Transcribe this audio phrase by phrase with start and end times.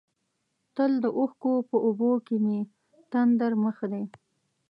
[0.75, 2.59] تل د اوښکو په اوبو کې مې
[3.11, 4.03] تندر مخ دی.